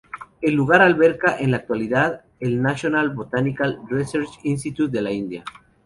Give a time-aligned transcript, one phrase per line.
[0.41, 5.43] El lugar alberga en la actualidad el National Botanical Research Institute de la India.